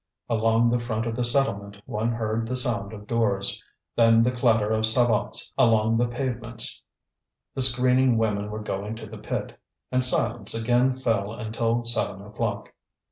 [0.29, 3.63] Along the front of the settlement one heard the sound of doors,
[3.95, 6.81] then the clatter of sabots along the pavements;
[7.53, 9.59] the screening women were going to the pit.
[9.91, 12.73] And silence again fell until seven o'clock.